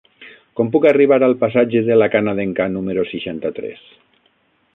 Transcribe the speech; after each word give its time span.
Com 0.59 0.71
puc 0.75 0.87
arribar 0.91 1.19
al 1.27 1.35
passatge 1.43 1.83
de 1.91 1.99
La 2.03 2.09
Canadenca 2.17 2.67
número 2.79 3.05
seixanta-tres? 3.15 3.87